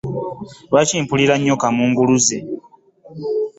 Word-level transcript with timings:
Lwaki 0.69 0.95
mpulira 1.03 1.35
nnyo 1.37 1.55
kamunguluze? 1.61 2.37